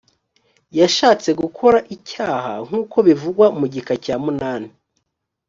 yashatse 0.79 1.29
gukora 1.41 1.77
icyaha 1.95 2.53
nk 2.65 2.71
uko 2.81 2.97
bivugwa 3.07 3.45
mu 3.59 3.65
gika 3.73 3.93
cya 4.03 4.15
munani 4.23 4.69